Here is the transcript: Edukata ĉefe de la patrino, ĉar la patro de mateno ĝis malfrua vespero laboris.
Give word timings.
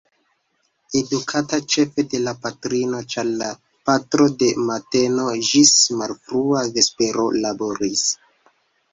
Edukata 0.99 1.57
ĉefe 1.73 2.03
de 2.13 2.21
la 2.27 2.31
patrino, 2.45 3.01
ĉar 3.13 3.27
la 3.41 3.49
patro 3.89 4.27
de 4.43 4.47
mateno 4.69 5.27
ĝis 5.51 5.73
malfrua 5.99 6.63
vespero 6.79 7.27
laboris. 7.45 8.07